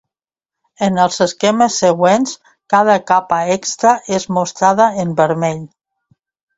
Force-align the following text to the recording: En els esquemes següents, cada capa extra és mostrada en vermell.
En 0.87 0.95
els 1.03 1.19
esquemes 1.25 1.77
següents, 1.83 2.33
cada 2.77 2.97
capa 3.13 3.41
extra 3.59 3.95
és 4.21 4.29
mostrada 4.41 4.93
en 5.07 5.17
vermell. 5.25 5.67